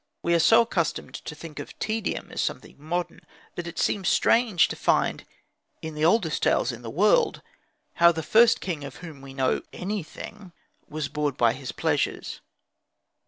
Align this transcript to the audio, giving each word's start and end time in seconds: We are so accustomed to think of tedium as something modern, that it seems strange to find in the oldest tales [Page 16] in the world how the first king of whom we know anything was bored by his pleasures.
We 0.23 0.33
are 0.33 0.39
so 0.39 0.61
accustomed 0.63 1.13
to 1.13 1.35
think 1.35 1.59
of 1.59 1.77
tedium 1.77 2.31
as 2.31 2.41
something 2.41 2.75
modern, 2.79 3.21
that 3.53 3.67
it 3.67 3.77
seems 3.77 4.09
strange 4.09 4.67
to 4.69 4.75
find 4.75 5.23
in 5.83 5.93
the 5.93 6.03
oldest 6.03 6.41
tales 6.41 6.69
[Page 6.69 6.77
16] 6.77 6.77
in 6.77 6.81
the 6.81 6.89
world 6.89 7.43
how 7.93 8.11
the 8.11 8.23
first 8.23 8.61
king 8.61 8.83
of 8.83 8.95
whom 9.05 9.21
we 9.21 9.35
know 9.35 9.61
anything 9.71 10.53
was 10.89 11.07
bored 11.07 11.37
by 11.37 11.53
his 11.53 11.71
pleasures. 11.71 12.41